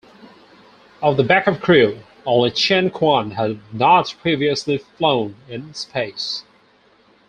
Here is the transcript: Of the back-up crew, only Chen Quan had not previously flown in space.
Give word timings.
Of 1.03 1.15
the 1.17 1.23
back-up 1.23 1.61
crew, 1.61 1.99
only 2.25 2.49
Chen 2.49 2.89
Quan 2.89 3.29
had 3.29 3.59
not 3.71 4.15
previously 4.23 4.79
flown 4.79 5.35
in 5.47 5.75
space. 5.75 6.43